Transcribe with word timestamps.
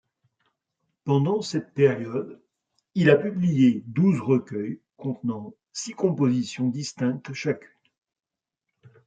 Pendant 1.03 1.43
cette 1.43 1.75
période, 1.75 2.41
il 2.95 3.11
a 3.11 3.15
publié 3.17 3.83
douze 3.85 4.19
recueils 4.19 4.81
contenant 4.97 5.53
six 5.73 5.91
compositions 5.93 6.69
distinctes 6.69 7.31
chacune. 7.33 7.69